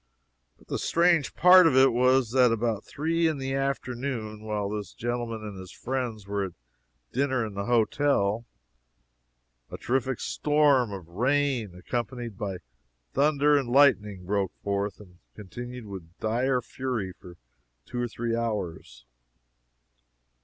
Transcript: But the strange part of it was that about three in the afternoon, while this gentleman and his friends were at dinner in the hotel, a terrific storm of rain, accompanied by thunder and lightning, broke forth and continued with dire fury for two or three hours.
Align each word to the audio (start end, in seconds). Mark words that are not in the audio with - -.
But 0.57 0.65
the 0.67 0.79
strange 0.79 1.35
part 1.35 1.67
of 1.67 1.75
it 1.75 1.93
was 1.93 2.31
that 2.31 2.51
about 2.51 2.83
three 2.83 3.27
in 3.27 3.37
the 3.37 3.53
afternoon, 3.53 4.41
while 4.43 4.67
this 4.67 4.93
gentleman 4.95 5.43
and 5.43 5.59
his 5.59 5.71
friends 5.71 6.25
were 6.25 6.43
at 6.43 6.53
dinner 7.13 7.45
in 7.45 7.53
the 7.53 7.65
hotel, 7.65 8.47
a 9.69 9.77
terrific 9.77 10.19
storm 10.19 10.91
of 10.91 11.07
rain, 11.07 11.75
accompanied 11.75 12.35
by 12.35 12.57
thunder 13.13 13.55
and 13.55 13.69
lightning, 13.69 14.25
broke 14.25 14.55
forth 14.63 14.99
and 14.99 15.19
continued 15.35 15.85
with 15.85 16.17
dire 16.19 16.61
fury 16.63 17.11
for 17.13 17.37
two 17.85 18.01
or 18.01 18.07
three 18.07 18.35
hours. 18.35 19.05